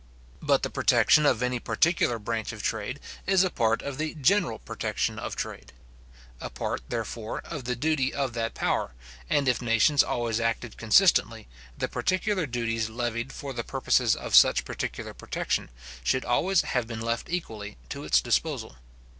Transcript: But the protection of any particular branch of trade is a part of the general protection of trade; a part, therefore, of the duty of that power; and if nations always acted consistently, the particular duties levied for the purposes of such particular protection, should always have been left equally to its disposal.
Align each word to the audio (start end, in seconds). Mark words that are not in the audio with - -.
But 0.41 0.63
the 0.63 0.71
protection 0.71 1.27
of 1.27 1.43
any 1.43 1.59
particular 1.59 2.17
branch 2.17 2.51
of 2.51 2.63
trade 2.63 2.99
is 3.27 3.43
a 3.43 3.51
part 3.51 3.83
of 3.83 3.99
the 3.99 4.15
general 4.15 4.57
protection 4.57 5.19
of 5.19 5.35
trade; 5.35 5.73
a 6.39 6.49
part, 6.49 6.81
therefore, 6.89 7.41
of 7.41 7.65
the 7.65 7.75
duty 7.75 8.11
of 8.11 8.33
that 8.33 8.55
power; 8.55 8.95
and 9.29 9.47
if 9.47 9.61
nations 9.61 10.01
always 10.01 10.39
acted 10.39 10.75
consistently, 10.75 11.47
the 11.77 11.87
particular 11.87 12.47
duties 12.47 12.89
levied 12.89 13.31
for 13.31 13.53
the 13.53 13.63
purposes 13.63 14.15
of 14.15 14.33
such 14.33 14.65
particular 14.65 15.13
protection, 15.13 15.69
should 16.03 16.25
always 16.25 16.61
have 16.61 16.87
been 16.87 17.01
left 17.01 17.29
equally 17.29 17.77
to 17.89 18.03
its 18.03 18.21
disposal. 18.21 18.77